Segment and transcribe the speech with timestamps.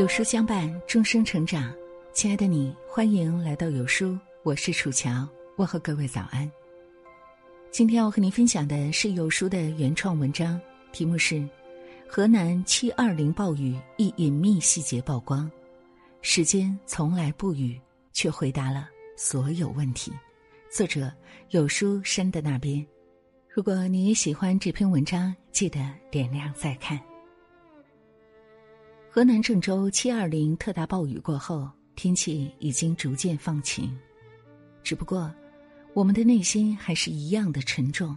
[0.00, 1.70] 有书相伴，终生成长。
[2.14, 6.50] 亲爱的你，欢迎来到有书，我是楚乔，问候各位早安。
[7.70, 10.58] 今天要和您分享的是有书的原创文章，
[10.90, 11.34] 题目是
[12.08, 15.44] 《河南七二零暴雨一隐秘细节曝光》，
[16.22, 17.78] 时间从来不语，
[18.10, 20.10] 却回答了所有问题。
[20.70, 21.12] 作者
[21.50, 22.82] 有书山的那边。
[23.50, 25.78] 如果你也喜欢这篇文章，记得
[26.10, 26.98] 点亮再看。
[29.12, 33.92] 河南郑州七二零特大暴雨过后，天气已经逐渐放晴，
[34.84, 35.34] 只不过，
[35.94, 38.16] 我们的内心还是一样的沉重。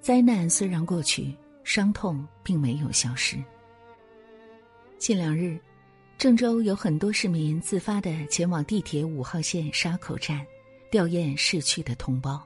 [0.00, 1.32] 灾难虽然过去，
[1.62, 3.36] 伤痛并没有消失。
[4.98, 5.56] 近两日，
[6.18, 10.44] 郑州有很多市民自发的前往地铁五号线沙口站，
[10.90, 12.44] 吊唁逝去的同胞，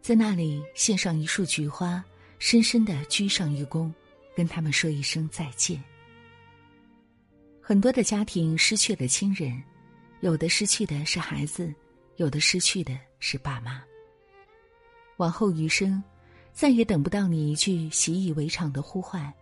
[0.00, 2.02] 在那里献上一束菊花，
[2.38, 3.92] 深深的鞠上一躬，
[4.34, 5.78] 跟他们说一声再见。
[7.70, 9.62] 很多的家庭失去了亲人，
[10.22, 11.72] 有的失去的是孩子，
[12.16, 13.80] 有的失去的是爸妈。
[15.18, 16.02] 往后余生，
[16.52, 19.32] 再也等不到你一句习以为常的呼唤，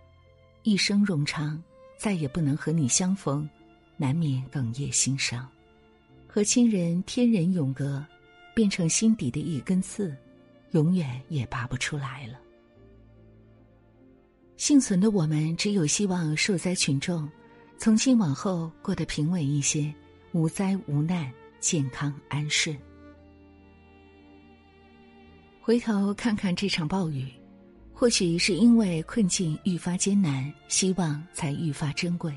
[0.63, 1.59] 一生冗长，
[1.97, 3.49] 再也不能和你相逢，
[3.97, 5.49] 难免哽咽心伤。
[6.27, 8.05] 和亲人天人永隔，
[8.55, 10.15] 变成心底的一根刺，
[10.73, 12.39] 永远也拔不出来了。
[14.59, 17.27] 幸存的我们，只有希望受灾群众。
[17.79, 19.95] 从今往后过得平稳一些，
[20.33, 22.77] 无灾无难，健康安顺。
[25.61, 27.33] 回头看看这场暴雨，
[27.95, 32.35] 或许是因为困境愈发艰难，希望才愈发珍贵。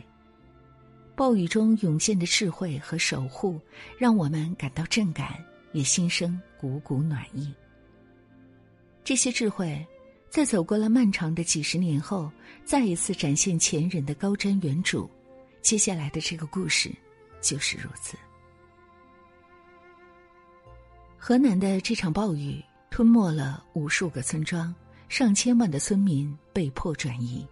[1.15, 3.59] 暴雨中涌现的智慧和守护，
[3.97, 7.51] 让我们感到震感，也心生股股暖意。
[9.03, 9.83] 这些智慧，
[10.29, 12.31] 在走过了漫长的几十年后，
[12.63, 15.09] 再一次展现前人的高瞻远瞩。
[15.61, 16.91] 接下来的这个故事，
[17.39, 18.17] 就是如此。
[21.17, 24.73] 河南的这场暴雨吞没了无数个村庄，
[25.07, 27.47] 上千万的村民被迫转移，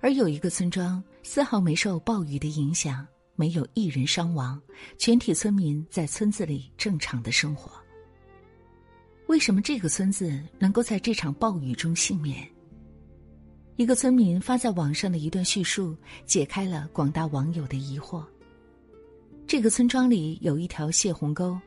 [0.00, 3.06] 而有一个村庄丝毫没受暴雨的影响，
[3.36, 4.60] 没有一人伤亡，
[4.98, 7.70] 全体村民在村子里正常的生活。
[9.28, 12.46] 为什么这个村子能够在这场暴雨中幸免？
[13.80, 15.96] 一个村民发在网上的一段叙述，
[16.26, 18.22] 解开了广大网友的疑惑。
[19.46, 21.58] 这个村庄里有一条泄洪沟，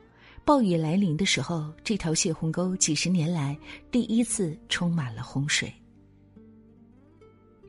[0.45, 3.57] 暴雨来临的时候，这条泄洪沟几十年来
[3.89, 5.73] 第一次充满了洪水。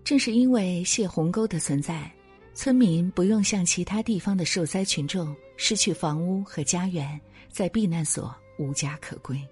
[0.05, 2.13] 正是因为泄洪沟的存在，
[2.53, 7.19] 村民不用像其他地方的受灾群众失去房屋和家园，
[7.49, 9.43] 在避难所无家可归。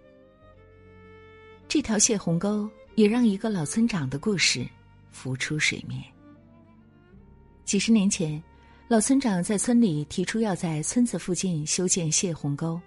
[1.67, 4.69] 这条泄洪沟也让一个老村长的故事。
[5.13, 6.03] 浮出水面。
[7.65, 8.43] 几十年前，
[8.89, 12.81] 老村长在村里提出要在村子附近修建泄洪沟。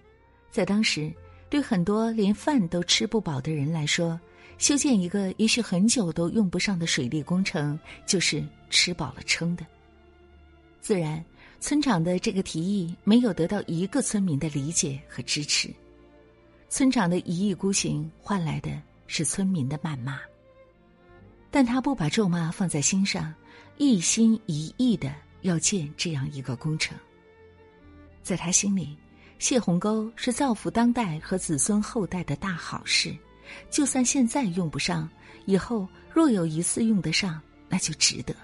[0.51, 1.11] 在当时，
[1.49, 4.19] 对很多连饭都吃不饱的人来说，
[4.57, 9.65] 修建一个也许很久都用不上的水利工程，就是吃饱了撑的。
[10.81, 11.23] 自然，
[11.59, 15.73] 村长的这个提议没有得到一个村民的理解和支持。
[16.69, 18.71] 村长的一意孤行，换来的
[19.07, 20.19] 是村民的谩骂。
[21.55, 23.33] 但他不把咒骂放在心上，
[23.77, 26.97] 一心一意的要建这样一个工程。
[28.21, 28.93] 在他心里，
[29.39, 33.15] 泄洪沟是造福当代和子孙后代的大好事，
[33.69, 35.09] 就算现在用不上，
[35.45, 38.35] 以后若有一次用得上，那就值得。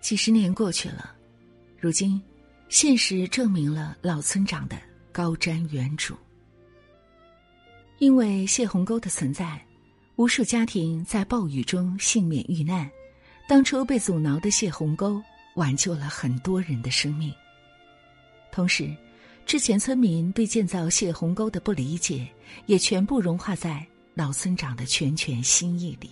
[0.00, 1.14] 几十年过去了，
[1.78, 2.20] 如今，
[2.68, 4.76] 现实证明了老村长的
[5.12, 6.14] 高瞻远瞩。
[8.00, 9.67] 因为泄洪沟的存在。
[10.18, 12.90] 无数家庭在暴雨中幸免遇难，
[13.48, 15.22] 当初被阻挠的泄洪沟
[15.54, 17.32] 挽救了很多人的生命。
[18.50, 18.92] 同时，
[19.46, 22.28] 之前村民对建造泄洪沟的不理解，
[22.66, 26.10] 也全部融化在老村长的拳拳心意里。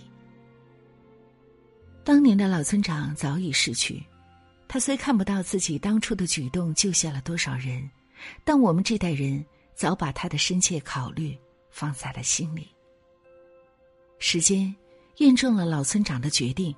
[2.05, 4.01] 当年的老村长早已逝去，
[4.69, 7.91] 他虽看不到自己当初的举动救下了多少人，
[8.45, 9.45] 但我们这代人
[9.75, 11.37] 早把他的深切考虑
[11.69, 12.69] 放在了心里。
[14.19, 14.73] 时间
[15.17, 16.75] 验证了老村长的决定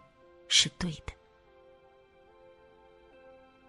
[0.47, 1.13] 是对的。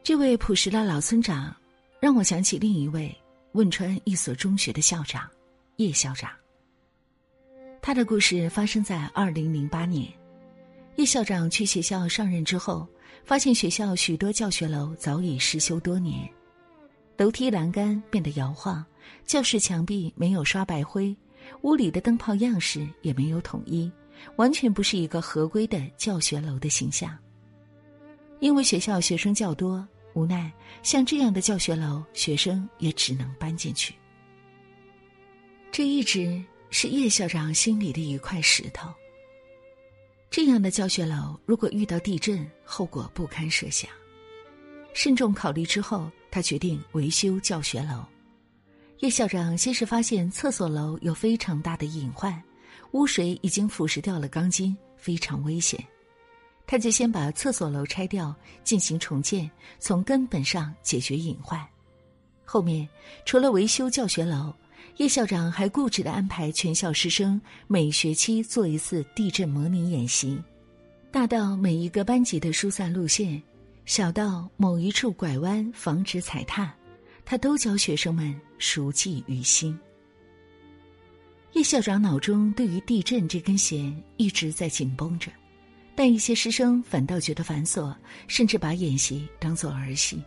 [0.02, 1.54] 这位朴实的老村长，
[2.00, 3.14] 让我想起另一位
[3.52, 5.28] 汶川一所中学的校长
[5.76, 6.30] 叶校长。
[7.82, 10.12] 他的故事发生在二零零八年，
[10.96, 12.86] 叶校长去学校上任之后，
[13.24, 16.28] 发现学校许多教学楼早已失修多年，
[17.16, 18.84] 楼梯栏杆变得摇晃，
[19.24, 21.16] 教室墙壁没有刷白灰。
[21.62, 23.90] 屋里的灯泡样式也没有统一，
[24.36, 27.16] 完全不是一个合规的教学楼的形象。
[28.40, 30.50] 因为学校学生较多，无奈
[30.82, 33.94] 像这样的教学楼，学生也只能搬进去。
[35.70, 38.92] 这一直是叶校长心里的一块石头。
[40.30, 43.90] 这样的教学楼，如果遇到地震，后果不堪设想。
[44.94, 48.04] 慎重考虑之后，他决定维修教学楼。
[49.00, 52.40] 叶校长先是发现厕所楼有非常大的隐患，
[52.92, 55.82] 污水已经腐蚀掉了钢筋，非常危险。
[56.66, 61.66] 他就先把厕所楼拆掉，进行重建，从根本上解决隐患。
[62.44, 62.86] 后面
[63.24, 64.52] 除了维修教学楼，
[64.98, 70.38] 叶校长还固执的安排全校师生每学期做一次地震模拟演习，
[71.10, 73.42] 大到每一个班级的疏散路线，
[73.86, 76.74] 小到某一处拐弯防止踩踏，
[77.30, 79.78] 他都教学生们熟记于心。
[81.52, 85.30] 叶校长脑中对于地震这根弦一直在紧绷着。
[85.94, 87.94] 但一些师生反倒觉得繁琐，
[88.26, 90.20] 甚至把演习当做儿戏。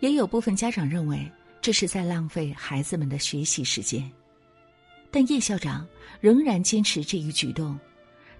[0.00, 1.30] 也有部分家长认为
[1.60, 4.10] 这是在浪费孩子们的学习时间。
[5.10, 5.86] 但叶校长
[6.22, 7.78] 仍然坚持这一举动，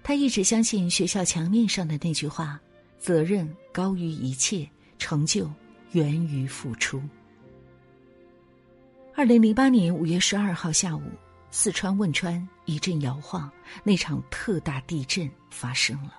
[0.01, 2.59] 他一直相信学校墙面上的那句话
[2.97, 4.67] ：“责任高于一切，
[4.97, 5.47] 成就
[5.91, 6.99] 源于付出。”
[9.17, 11.01] 二零零八年五月十二号下午，
[11.49, 13.49] 四川汶川一阵摇晃，
[13.81, 16.15] 那场特大地震发生了。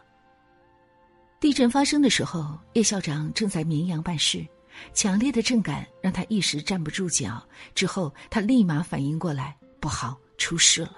[1.38, 4.46] 地震发生的时候，叶校长正在绵阳办事，
[4.94, 7.46] 强烈的震感让他一时站不住脚。
[7.74, 10.92] 之后，他立马反应过来，不好，出事了。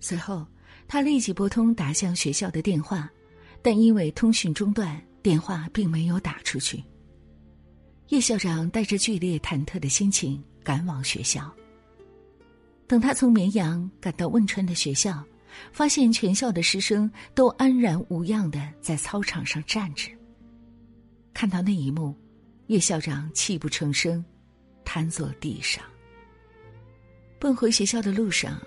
[0.00, 0.44] 随后，
[0.88, 3.08] 他立即拨通打向学校的电话，
[3.62, 6.82] 但因为通讯中断，电话并没有打出去。
[8.08, 11.48] 叶校长带着剧烈忐忑的心情赶往学校。
[12.88, 15.22] 等他从绵阳赶到汶川的学校。
[15.72, 20.10] 发现全校的师生都安然无恙的在操场上站着。
[21.32, 22.12] 看到那一幕，
[22.66, 24.24] 叶校长泣不成声，
[24.84, 25.84] 瘫坐地上。
[27.38, 28.60] 奔回学校的路上，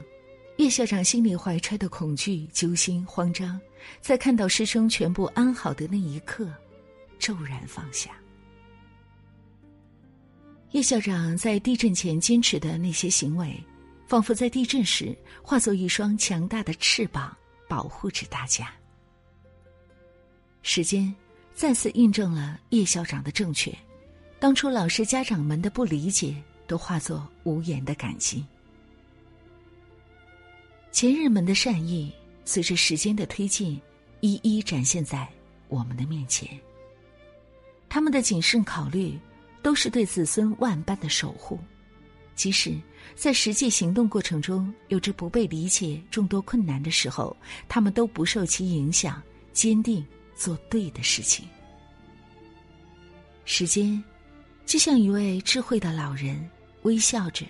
[0.55, 3.59] 叶校长心里怀揣的恐惧、揪心、慌张，
[3.99, 6.49] 在看到师生全部安好的那一刻，
[7.19, 8.11] 骤然放下。
[10.71, 13.55] 叶校长在地震前坚持的那些行为。
[14.07, 17.35] 仿佛在地震时化作一双强大的翅膀，
[17.67, 18.73] 保护着大家。
[20.61, 21.13] 时间
[21.53, 23.77] 再次印证了叶校长的正确，
[24.39, 28.45] 当初老师家长们的不理解都化作无言的感激。
[30.89, 32.09] 前人们的善意，
[32.45, 33.77] 随着时间的推进，
[34.21, 35.27] 一一展现在
[35.67, 36.47] 我们的面前。
[37.89, 39.19] 他们的谨慎考虑，
[39.67, 41.59] 都是对子孙万般的守护。
[42.35, 42.73] 即使
[43.15, 47.35] 在实际行动过程中有着不被理解、众多困难的时候，
[47.67, 49.21] 他们都不受其影响，
[49.51, 51.45] 坚定做对的事情。
[53.43, 54.01] 时间
[54.65, 56.49] 就像一位智慧的老人，
[56.83, 57.45] 微笑着，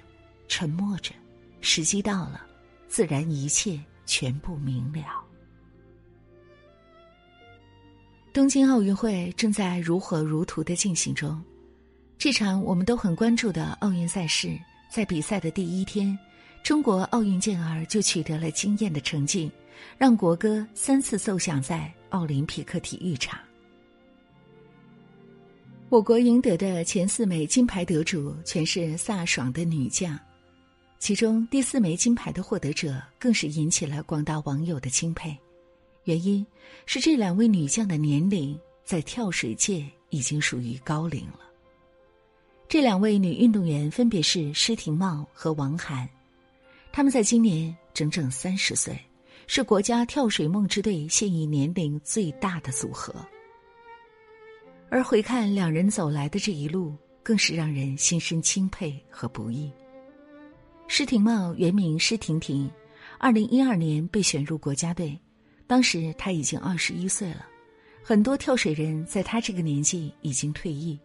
[0.48, 1.14] 沉默着，
[1.62, 2.48] 时机到了，
[2.88, 5.24] 自然一切全部明了。
[8.34, 11.40] 东京奥运会正在如火如荼的进行中，
[12.18, 14.58] 这场我们都很关注的奥运赛事。
[14.90, 16.18] 在比赛的第一天，
[16.64, 19.52] 中国奥运健儿就取得了惊艳的成绩，
[19.98, 23.38] 让国歌三次奏响在奥林匹克体育场。
[25.90, 30.18] 我国赢得的前四枚金牌得主全是飒爽的女将，
[30.98, 35.38] 其中第四枚金牌的获得者更是引起了广大网友的钦佩。
[36.06, 36.46] 原因
[36.86, 41.47] 是这两位女将的年龄在跳水界已经属于高龄了。
[42.70, 46.08] 这两位女运动员分别是施廷懋和王涵，
[46.92, 49.00] 她们在今年整整三十岁，
[49.48, 53.16] 是国家跳水梦之队现役年龄最大的组合。
[54.90, 56.94] 而回看两人走来的这一路，
[57.24, 59.72] 更是让人心生钦佩和不易。
[60.90, 62.70] 施廷懋原名施婷婷，
[63.18, 65.18] 二零一二年被选入国家队，
[65.68, 67.46] 当时她已经二十一岁了，
[68.04, 71.00] 很多跳水人在她这个年纪已经退役。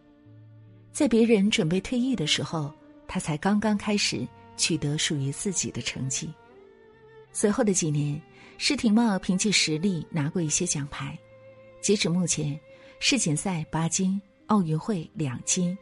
[0.93, 2.71] 在别人准备退役的时候，
[3.07, 6.31] 他才刚刚开始取得属于自己的成绩。
[7.31, 8.21] 随后的几年，
[8.59, 11.17] 施廷懋凭借实力拿过一些奖牌。
[11.81, 12.57] 截止目前，
[12.99, 15.75] 世锦赛八金，奥运会两金，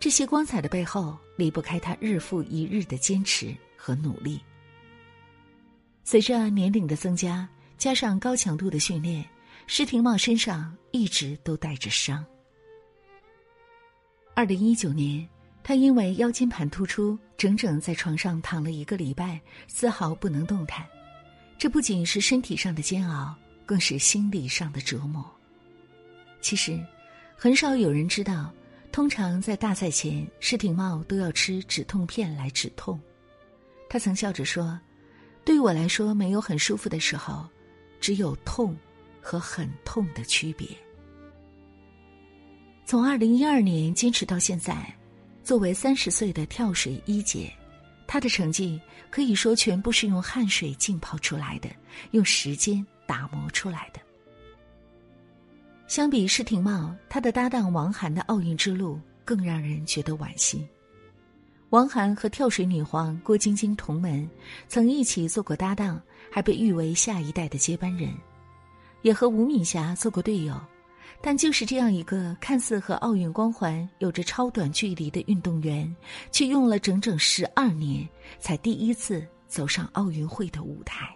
[0.00, 4.40] 这些光彩的背后离不开他日复一日的坚持和努力。
[6.02, 9.24] 随着年龄的增加，加上高强度的训练，
[9.68, 12.24] 施廷懋身上一直都带着伤。
[14.36, 15.26] 二零一九年，
[15.64, 20.84] 他因为腰间盘突出，整整在床上躺了一个礼拜，丝毫不能动弹。
[21.56, 25.24] 这不仅是身体上的煎熬，更是心理上的折磨。
[26.42, 26.78] 其实，
[27.34, 28.52] 很少有人知道，
[28.92, 33.00] 通常在大赛前，施廷懋都要吃止痛片来止痛。
[33.88, 34.78] 他曾笑着说
[35.46, 37.48] ：“对于我来说，没有很舒服的时候，
[38.02, 38.76] 只有痛
[39.18, 40.68] 和很痛的区别。”
[42.86, 44.94] 从二零一二年坚持到现在，
[45.42, 47.52] 作为三十岁的跳水一姐，
[48.06, 51.68] 她的成绩可以说全部是用汗水浸泡出来的，
[52.12, 53.98] 用时间打磨出来的。
[55.88, 60.64] 相比施廷懋，他的搭档王涵的奥运之路更让人觉得惋惜。
[61.70, 64.30] 王涵和跳水女皇郭晶晶同门，
[64.68, 66.00] 曾一起做过搭档，
[66.30, 68.14] 还被誉为下一代的接班人，
[69.02, 70.56] 也和吴敏霞做过队友。
[71.20, 75.94] 但就是这样一个看似和奥运光环有着超短距离的运动员，
[76.30, 78.08] 却用了整整十二年，
[78.38, 81.08] 才第一次走上奥运会的舞台。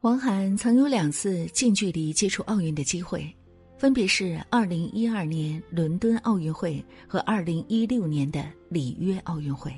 [0.00, 3.34] 王涵曾有两次近距离接触奥运的机会，
[3.76, 9.72] 分别是二零一二年伦敦奥运会和二零一六年的里约奥运会。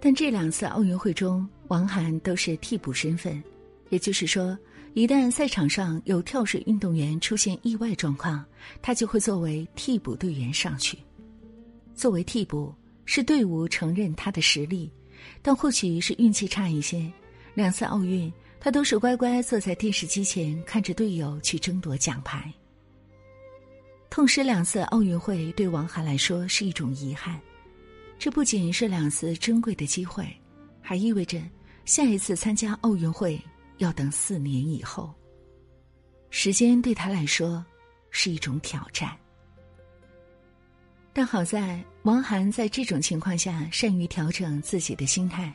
[0.00, 3.42] 但这两次奥运会中，王涵都是替补身份，
[3.88, 4.56] 也就是说，
[4.96, 8.42] 一旦赛场上有跳水运动员出现意外状况，
[8.80, 10.96] 他就会作为替补队员上去。
[11.94, 12.74] 作为替补，
[13.04, 14.90] 是队伍承认他的实力，
[15.42, 17.12] 但或许是运气差一些，
[17.52, 18.32] 两次奥运。
[18.58, 22.50] 他都是乖乖坐在电视机前看着队友去争夺奖牌。
[24.08, 27.38] 痛失两次奥运会对王涵来说是一种遗憾，
[28.18, 30.26] 这不仅是两次珍贵的机会，
[30.80, 31.38] 还意味着
[31.84, 33.38] 下一次参加奥运会
[33.78, 35.14] 要等四年以后。
[36.30, 37.64] 时间对他来说
[38.10, 39.16] 是一种挑战，
[41.12, 45.54] 但好在王涵在这种情况下善于调整自己的心态，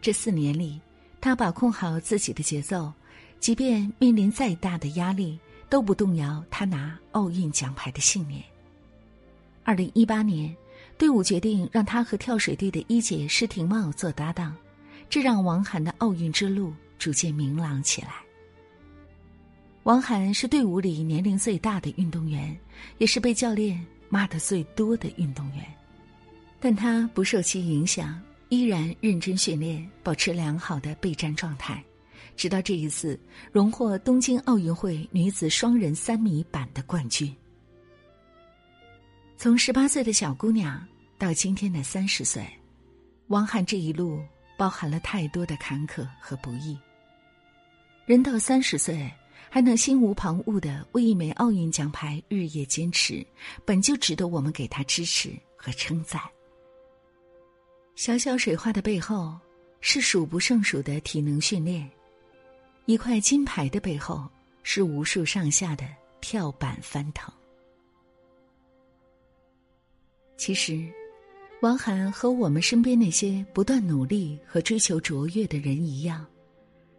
[0.00, 0.80] 这四年里。
[1.20, 2.92] 他把控好自己的节奏，
[3.40, 8.44] 即便面临再大的压力，都不动摇他拿奥运奖牌的信念。
[9.62, 10.54] 二零一八年，
[10.98, 14.54] 队伍决定让他和跳水队的一姐施廷懋做搭档，
[15.08, 18.10] 这让王涵的奥运之路逐渐明朗起来。
[19.82, 22.56] 王涵是队伍里年龄最大的运动员，
[22.98, 25.64] 也是被教练骂的最多的运动员，
[26.58, 28.20] 但他不受其影响。
[28.50, 31.82] 依然认真训练，保持良好的备战状态，
[32.36, 33.18] 直到这一次
[33.50, 37.34] 荣获东京奥运会女子双人三米板的冠军。
[39.36, 40.86] 从十八岁的小姑娘
[41.18, 42.46] 到今天的三十岁，
[43.28, 44.22] 汪涵这一路
[44.56, 46.78] 包含了太多的坎坷和不易。
[48.06, 49.10] 人到三十岁
[49.48, 53.26] 还能心无旁骛的为一枚奥运奖牌日夜坚持，
[53.64, 56.20] 本就值得我们给他支持和称赞。
[57.94, 59.38] 小小水花的背后，
[59.80, 61.88] 是数不胜数的体能训练；
[62.86, 64.28] 一块金牌的背后，
[64.64, 65.86] 是无数上下的
[66.20, 67.32] 跳板翻腾。
[70.36, 70.92] 其实，
[71.64, 76.26] 王涵和我们身边那些不断努力和追求卓越的人一样，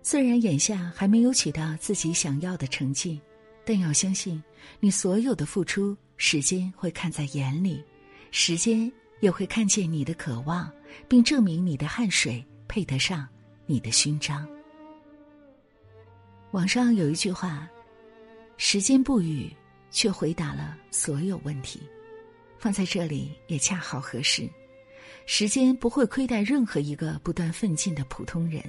[0.02, 3.22] 虽然眼下还没有取到自己想要的成绩，
[3.64, 4.44] 但要相信，
[4.80, 7.84] 你所有的付出，时间会看在眼里，
[8.32, 8.92] 时间。
[9.22, 10.70] 也会看见你的渴望，
[11.08, 13.26] 并证明你的汗水配得上
[13.66, 14.46] 你的勋章。
[16.52, 17.68] 网上有一句话
[18.58, 19.50] ：“时间不语，
[19.90, 21.80] 却回答了所有问题。”
[22.66, 24.50] 放在这里也恰好合适。
[25.28, 28.60] 时间不会亏待任何一个不断奋进的普通人，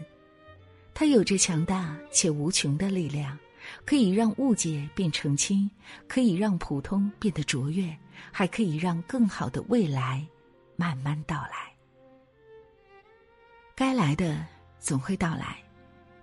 [0.93, 3.39] 它有着强大且无穷的力量，
[3.87, 5.71] 可以让误解变澄清，
[6.07, 7.97] 可以让普通变得卓越，
[8.31, 10.23] 还可以让更好的未来。
[10.77, 11.75] 慢慢到来，
[13.75, 14.47] 该来的
[14.79, 15.57] 总会到来，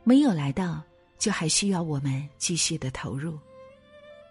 [0.04, 0.80] 没有来到，
[1.18, 3.36] 就还需要我们继续的投入。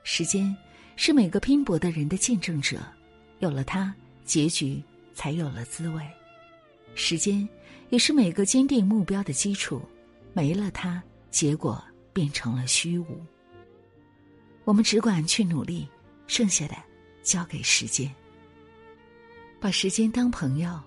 [0.05, 0.57] 时间
[0.95, 2.81] 是每个拼搏的人的见证者，
[3.43, 3.93] 有了它，
[4.25, 4.81] 结局
[5.15, 6.01] 才有了滋味。
[6.95, 7.47] 时间
[7.91, 9.83] 也是每个坚定目标的基础，
[10.33, 11.83] 没了它，结果
[12.13, 13.21] 变成了虚无。
[14.63, 15.89] 我们只管去努力，
[16.29, 16.77] 剩下的
[17.25, 18.09] 交给时间。
[19.59, 20.81] 把时间当朋友，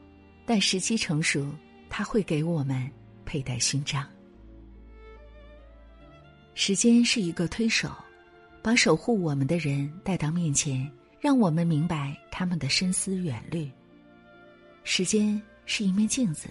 [0.45, 1.45] 待时机成熟，
[1.89, 2.89] 他会给我们
[3.25, 4.07] 佩戴勋章。
[6.53, 7.91] 时间是一个推手，
[8.61, 10.89] 把守护我们的人带到面前，
[11.25, 13.67] 让我们明白他们的深思远虑。
[14.83, 16.47] 时间是一面镜子，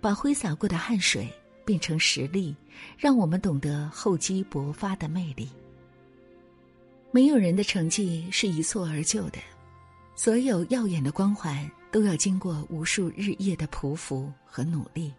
[0.00, 1.28] 把挥洒过的汗水
[1.64, 2.52] 变成实力，
[2.98, 5.48] 让我们懂得厚积薄发的魅力。
[7.12, 9.38] 没有人的成绩是一蹴而就的。
[10.16, 15.14] 所有耀眼的光环都要经过无数日夜的匍匐和努力，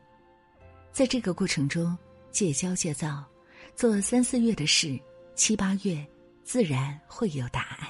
[0.91, 1.97] 在这个过程中，
[2.29, 3.23] 戒骄戒躁，
[3.73, 4.99] 做三四月的事，
[5.33, 6.05] 七八月
[6.43, 7.80] 自然会有答案。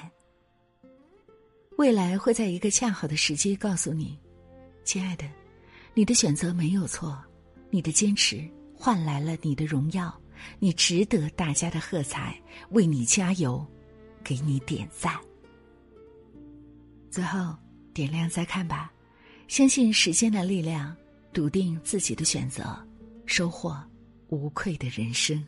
[1.78, 4.18] 未来会在一个恰好的时机告诉你，
[4.84, 5.24] 亲爱的，
[5.94, 7.18] 你的选择没有错，
[7.70, 10.14] 你的坚持换来了你的荣耀，
[10.58, 13.66] 你值得大家的喝彩，为你加油，
[14.22, 15.18] 给你点赞。
[17.10, 17.54] 最后，
[17.92, 18.92] 点亮再看吧，
[19.48, 20.94] 相信时间的力量，
[21.32, 22.64] 笃定自己的选择，
[23.26, 23.82] 收获
[24.28, 25.42] 无愧的人生。